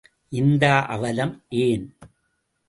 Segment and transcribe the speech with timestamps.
[0.31, 0.83] இந்த
[0.85, 1.43] அவலம்
[1.49, 1.85] ஏன்?